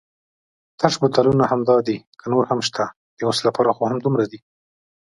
تش 0.79 0.93
بوتلونه 1.01 1.43
همدای 1.51 1.81
دي 1.87 1.97
که 2.19 2.25
نور 2.33 2.43
هم 2.51 2.59
شته؟ 2.67 2.85
د 3.17 3.19
اوس 3.27 3.39
لپاره 3.47 3.71
خو 3.75 3.83
همدومره 3.91 4.25
دي. 4.31 4.39